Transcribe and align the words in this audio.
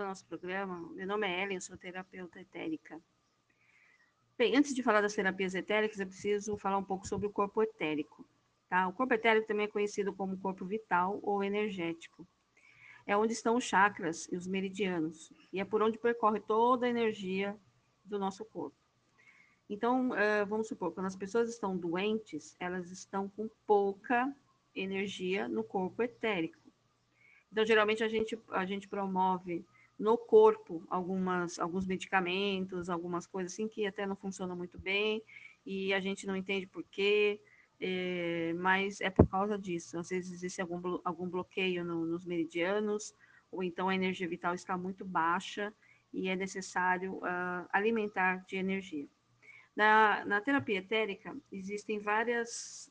ao 0.00 0.08
nosso 0.08 0.24
programa. 0.26 0.88
Meu 0.94 1.06
nome 1.06 1.26
é 1.26 1.42
Ellen, 1.42 1.56
eu 1.56 1.60
sou 1.60 1.76
terapeuta 1.76 2.40
etérica. 2.40 3.00
Bem, 4.38 4.56
antes 4.56 4.74
de 4.74 4.82
falar 4.82 5.00
das 5.02 5.14
terapias 5.14 5.54
etéricas, 5.54 6.00
eu 6.00 6.06
preciso 6.06 6.56
falar 6.56 6.78
um 6.78 6.84
pouco 6.84 7.06
sobre 7.06 7.26
o 7.26 7.30
corpo 7.30 7.62
etérico. 7.62 8.26
Tá? 8.68 8.88
O 8.88 8.92
corpo 8.92 9.12
etérico 9.12 9.46
também 9.46 9.66
é 9.66 9.68
conhecido 9.68 10.12
como 10.14 10.38
corpo 10.38 10.64
vital 10.64 11.20
ou 11.22 11.44
energético. 11.44 12.26
É 13.06 13.16
onde 13.16 13.32
estão 13.32 13.56
os 13.56 13.64
chakras 13.64 14.26
e 14.32 14.36
os 14.36 14.46
meridianos, 14.46 15.32
e 15.52 15.60
é 15.60 15.64
por 15.64 15.82
onde 15.82 15.98
percorre 15.98 16.40
toda 16.40 16.86
a 16.86 16.88
energia 16.88 17.56
do 18.04 18.18
nosso 18.18 18.44
corpo. 18.44 18.76
Então, 19.68 20.10
uh, 20.10 20.46
vamos 20.48 20.68
supor, 20.68 20.92
quando 20.92 21.06
as 21.06 21.16
pessoas 21.16 21.48
estão 21.48 21.76
doentes, 21.76 22.56
elas 22.58 22.90
estão 22.90 23.28
com 23.28 23.48
pouca 23.66 24.34
energia 24.74 25.48
no 25.48 25.62
corpo 25.62 26.02
etérico. 26.02 26.58
Então, 27.52 27.64
geralmente, 27.66 28.02
a 28.02 28.08
gente, 28.08 28.38
a 28.50 28.64
gente 28.64 28.88
promove 28.88 29.64
no 30.00 30.16
corpo 30.16 30.82
algumas, 30.88 31.58
alguns 31.58 31.86
medicamentos, 31.86 32.88
algumas 32.88 33.26
coisas 33.26 33.52
assim 33.52 33.68
que 33.68 33.86
até 33.86 34.06
não 34.06 34.16
funcionam 34.16 34.56
muito 34.56 34.78
bem, 34.78 35.22
e 35.64 35.92
a 35.92 36.00
gente 36.00 36.26
não 36.26 36.34
entende 36.34 36.66
por 36.66 36.82
quê, 36.84 37.38
é, 37.78 38.54
mas 38.56 39.02
é 39.02 39.10
por 39.10 39.28
causa 39.28 39.58
disso. 39.58 39.98
Às 39.98 40.08
vezes 40.08 40.32
existe 40.32 40.62
algum, 40.62 40.98
algum 41.04 41.28
bloqueio 41.28 41.84
no, 41.84 42.06
nos 42.06 42.24
meridianos, 42.24 43.14
ou 43.52 43.62
então 43.62 43.90
a 43.90 43.94
energia 43.94 44.26
vital 44.26 44.54
está 44.54 44.76
muito 44.78 45.04
baixa 45.04 45.72
e 46.14 46.28
é 46.30 46.34
necessário 46.34 47.16
uh, 47.16 47.68
alimentar 47.70 48.42
de 48.46 48.56
energia. 48.56 49.06
Na, 49.76 50.24
na 50.24 50.40
terapia 50.40 50.78
etérica, 50.78 51.36
existem 51.52 51.98
várias, 51.98 52.90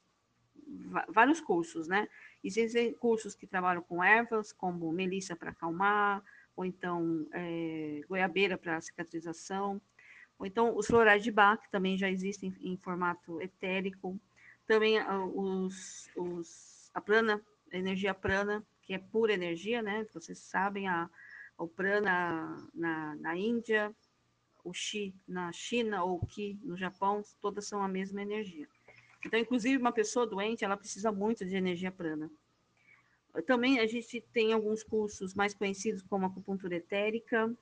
vários 1.09 1.41
cursos, 1.41 1.87
né? 1.87 2.07
Existem 2.43 2.93
cursos 2.93 3.33
que 3.33 3.47
trabalham 3.47 3.81
com 3.81 4.03
ervas, 4.03 4.53
como 4.53 4.91
melissa 4.91 5.35
para 5.35 5.49
acalmar, 5.49 6.23
ou 6.59 6.65
então 6.65 7.25
é, 7.31 8.01
goiabeira 8.05 8.57
para 8.57 8.81
cicatrização, 8.81 9.81
ou 10.37 10.45
então 10.45 10.75
os 10.75 10.87
florais 10.87 11.23
de 11.23 11.31
Bach, 11.31 11.61
também 11.71 11.97
já 11.97 12.11
existem 12.11 12.53
em 12.59 12.75
formato 12.75 13.41
etérico, 13.41 14.19
também 14.67 14.99
ah, 14.99 15.23
os, 15.23 16.09
os, 16.17 16.91
a 16.93 16.99
prana, 16.99 17.41
a 17.71 17.77
energia 17.77 18.13
prana, 18.13 18.61
que 18.81 18.93
é 18.93 18.97
pura 18.97 19.31
energia, 19.33 19.81
né? 19.81 20.05
Vocês 20.13 20.37
sabem, 20.39 20.85
a, 20.89 21.09
o 21.57 21.65
prana 21.65 22.69
na, 22.73 23.15
na 23.15 23.37
Índia, 23.37 23.95
o 24.61 24.73
Xi 24.73 25.15
na 25.25 25.53
China 25.53 26.03
ou 26.03 26.17
o 26.17 26.25
Qi 26.25 26.59
no 26.61 26.75
Japão, 26.75 27.23
todas 27.39 27.67
são 27.67 27.81
a 27.81 27.87
mesma 27.87 28.21
energia. 28.21 28.67
Então, 29.25 29.39
inclusive, 29.39 29.77
uma 29.77 29.93
pessoa 29.93 30.27
doente, 30.27 30.65
ela 30.65 30.75
precisa 30.75 31.09
muito 31.09 31.45
de 31.45 31.55
energia 31.55 31.89
prana. 31.91 32.29
Também 33.45 33.79
a 33.79 33.87
gente 33.87 34.21
tem 34.33 34.53
alguns 34.53 34.83
cursos 34.83 35.33
mais 35.33 35.53
conhecidos 35.53 36.01
como 36.01 36.25
acupuntura 36.25 36.75
etérica. 36.75 37.53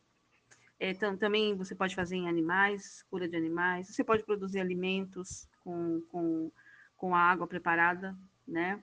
É, 0.80 0.94
também 0.94 1.56
você 1.56 1.76
pode 1.76 1.96
fazer 1.96 2.16
em 2.16 2.30
animais, 2.30 3.04
cura 3.10 3.28
de 3.28 3.36
animais. 3.36 3.88
Você 3.88 4.04
pode 4.04 4.24
produzir 4.24 4.60
alimentos 4.60 5.48
com, 5.64 6.02
com, 6.10 6.52
com 6.96 7.16
a 7.16 7.20
água 7.20 7.48
preparada, 7.48 8.18
né? 8.48 8.82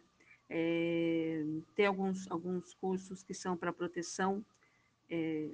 É, 0.49 1.43
tem 1.75 1.87
alguns, 1.87 2.31
alguns 2.31 2.75
cursos 2.75 3.23
que 3.23 3.33
são 3.33 3.57
para 3.57 3.73
proteção 3.73 4.45
é, 5.09 5.49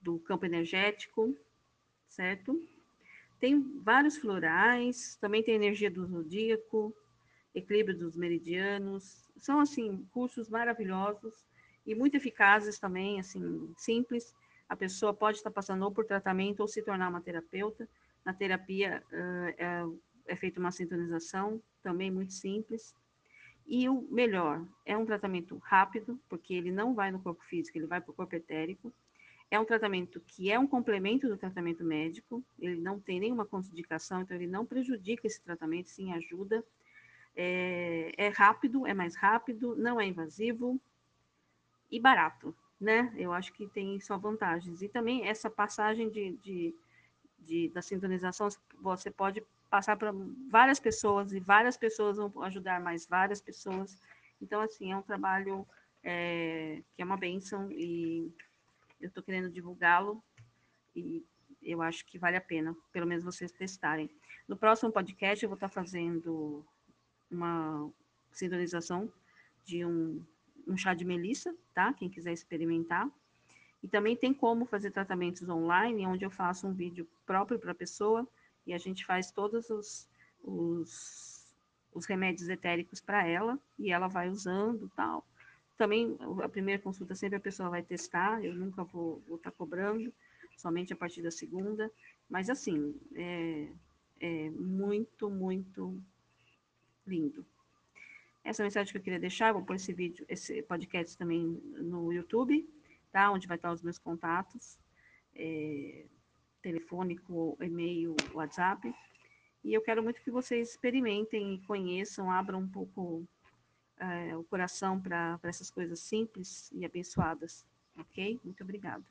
do 0.00 0.18
campo 0.18 0.44
energético, 0.44 1.36
certo? 2.08 2.60
Tem 3.38 3.60
vários 3.82 4.18
florais, 4.18 5.16
também 5.20 5.42
tem 5.42 5.54
energia 5.54 5.90
do 5.90 6.06
zodíaco, 6.06 6.94
equilíbrio 7.54 7.96
dos 7.96 8.16
meridianos. 8.16 9.28
São, 9.36 9.60
assim, 9.60 10.06
cursos 10.12 10.48
maravilhosos 10.48 11.46
e 11.86 11.94
muito 11.94 12.16
eficazes 12.16 12.78
também, 12.78 13.18
assim, 13.18 13.72
simples. 13.76 14.34
A 14.68 14.76
pessoa 14.76 15.12
pode 15.12 15.38
estar 15.38 15.50
passando 15.50 15.82
ou 15.82 15.90
por 15.90 16.04
tratamento 16.04 16.60
ou 16.60 16.68
se 16.68 16.82
tornar 16.82 17.08
uma 17.08 17.20
terapeuta. 17.20 17.88
Na 18.24 18.32
terapia 18.32 19.02
uh, 19.10 19.54
é, 19.58 19.84
é 20.26 20.36
feita 20.36 20.60
uma 20.60 20.70
sintonização, 20.70 21.60
também 21.82 22.10
muito 22.10 22.32
simples. 22.32 22.94
E 23.66 23.88
o 23.88 24.02
melhor, 24.10 24.66
é 24.84 24.96
um 24.96 25.06
tratamento 25.06 25.56
rápido, 25.58 26.20
porque 26.28 26.54
ele 26.54 26.72
não 26.72 26.94
vai 26.94 27.10
no 27.10 27.20
corpo 27.20 27.42
físico, 27.44 27.78
ele 27.78 27.86
vai 27.86 28.00
para 28.00 28.10
o 28.10 28.14
corpo 28.14 28.34
etérico. 28.34 28.92
É 29.50 29.58
um 29.58 29.64
tratamento 29.64 30.20
que 30.20 30.50
é 30.50 30.58
um 30.58 30.66
complemento 30.66 31.28
do 31.28 31.36
tratamento 31.36 31.82
médico, 31.82 32.44
ele 32.58 32.80
não 32.80 33.00
tem 33.00 33.18
nenhuma 33.18 33.44
contraindicação, 33.44 34.20
então 34.20 34.36
ele 34.36 34.46
não 34.46 34.64
prejudica 34.64 35.26
esse 35.26 35.42
tratamento, 35.42 35.88
sim 35.88 36.12
ajuda. 36.12 36.64
É, 37.42 38.12
é 38.18 38.28
rápido, 38.28 38.86
é 38.86 38.92
mais 38.92 39.16
rápido, 39.16 39.74
não 39.74 39.98
é 39.98 40.04
invasivo 40.04 40.78
e 41.90 41.98
barato, 41.98 42.54
né? 42.78 43.10
Eu 43.16 43.32
acho 43.32 43.50
que 43.54 43.66
tem 43.66 43.98
só 43.98 44.18
vantagens. 44.18 44.82
E 44.82 44.88
também 44.90 45.26
essa 45.26 45.48
passagem 45.48 46.10
de, 46.10 46.36
de, 46.42 46.74
de 47.38 47.68
da 47.70 47.80
sintonização, 47.80 48.46
você 48.82 49.10
pode 49.10 49.42
passar 49.70 49.96
para 49.96 50.12
várias 50.50 50.78
pessoas 50.78 51.32
e 51.32 51.40
várias 51.40 51.78
pessoas 51.78 52.18
vão 52.18 52.42
ajudar 52.42 52.78
mais 52.78 53.06
várias 53.06 53.40
pessoas. 53.40 53.98
Então, 54.38 54.60
assim, 54.60 54.92
é 54.92 54.96
um 54.98 55.02
trabalho 55.02 55.66
é, 56.04 56.82
que 56.94 57.00
é 57.00 57.04
uma 57.06 57.16
bênção 57.16 57.72
e 57.72 58.30
eu 59.00 59.08
estou 59.08 59.22
querendo 59.22 59.48
divulgá-lo 59.48 60.22
e 60.94 61.24
eu 61.62 61.80
acho 61.80 62.04
que 62.04 62.18
vale 62.18 62.36
a 62.36 62.40
pena, 62.42 62.76
pelo 62.92 63.06
menos 63.06 63.24
vocês 63.24 63.50
testarem. 63.50 64.10
No 64.46 64.58
próximo 64.58 64.92
podcast, 64.92 65.42
eu 65.42 65.48
vou 65.48 65.56
estar 65.56 65.70
fazendo 65.70 66.66
uma 67.30 67.90
sintonização 68.32 69.12
de 69.64 69.84
um, 69.84 70.24
um 70.66 70.76
chá 70.76 70.94
de 70.94 71.04
melissa, 71.04 71.54
tá? 71.74 71.92
Quem 71.92 72.08
quiser 72.08 72.32
experimentar. 72.32 73.10
E 73.82 73.88
também 73.88 74.16
tem 74.16 74.34
como 74.34 74.66
fazer 74.66 74.90
tratamentos 74.90 75.48
online, 75.48 76.06
onde 76.06 76.24
eu 76.24 76.30
faço 76.30 76.66
um 76.66 76.74
vídeo 76.74 77.08
próprio 77.24 77.58
para 77.58 77.72
a 77.72 77.74
pessoa 77.74 78.28
e 78.66 78.74
a 78.74 78.78
gente 78.78 79.06
faz 79.06 79.30
todos 79.30 79.70
os, 79.70 80.08
os, 80.42 81.54
os 81.94 82.04
remédios 82.04 82.48
etéricos 82.48 83.00
para 83.00 83.26
ela 83.26 83.58
e 83.78 83.90
ela 83.90 84.06
vai 84.06 84.28
usando 84.28 84.90
tal. 84.94 85.24
Também, 85.78 86.14
a 86.42 86.48
primeira 86.48 86.82
consulta 86.82 87.14
sempre 87.14 87.36
a 87.36 87.40
pessoa 87.40 87.70
vai 87.70 87.82
testar, 87.82 88.44
eu 88.44 88.54
nunca 88.54 88.84
vou 88.84 89.22
estar 89.30 89.50
tá 89.50 89.56
cobrando, 89.56 90.12
somente 90.58 90.92
a 90.92 90.96
partir 90.96 91.22
da 91.22 91.30
segunda. 91.30 91.90
Mas, 92.28 92.50
assim, 92.50 92.94
é, 93.14 93.66
é 94.20 94.50
muito, 94.50 95.30
muito 95.30 95.98
lindo. 97.10 97.44
Essa 98.42 98.62
é 98.62 98.64
mensagem 98.64 98.90
que 98.90 98.98
eu 98.98 99.02
queria 99.02 99.18
deixar, 99.18 99.52
vou 99.52 99.64
pôr 99.64 99.76
esse 99.76 99.92
vídeo, 99.92 100.24
esse 100.28 100.62
podcast 100.62 101.18
também 101.18 101.60
no 101.76 102.12
YouTube, 102.12 102.66
tá? 103.12 103.30
Onde 103.30 103.46
vai 103.46 103.56
estar 103.56 103.72
os 103.72 103.82
meus 103.82 103.98
contatos, 103.98 104.78
é, 105.34 106.06
telefônico, 106.62 107.58
e-mail, 107.60 108.16
WhatsApp. 108.32 108.94
E 109.62 109.74
eu 109.74 109.82
quero 109.82 110.02
muito 110.02 110.22
que 110.22 110.30
vocês 110.30 110.70
experimentem 110.70 111.54
e 111.54 111.66
conheçam, 111.66 112.30
abram 112.30 112.60
um 112.60 112.68
pouco 112.68 113.26
é, 113.98 114.34
o 114.36 114.44
coração 114.44 114.98
para 114.98 115.38
essas 115.42 115.70
coisas 115.70 116.00
simples 116.00 116.70
e 116.72 116.84
abençoadas, 116.84 117.66
ok? 117.98 118.40
Muito 118.42 118.62
obrigada. 118.62 119.04